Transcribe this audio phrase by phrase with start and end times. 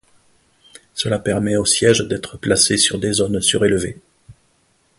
[0.95, 3.99] Cela permet aux sièges d'être placés sur des zones surélevées.